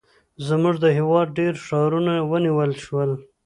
زموږ 0.47 0.75
د 0.79 0.85
هېواد 0.97 1.27
ډېر 1.39 1.53
ښارونه 1.65 2.13
ونیول 2.31 2.71
شول. 2.83 3.11